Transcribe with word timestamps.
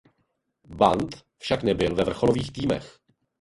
Band 0.67 1.23
však 1.37 1.63
nebyl 1.63 1.95
ve 1.95 2.03
vrcholových 2.03 2.51
týmech. 2.51 2.99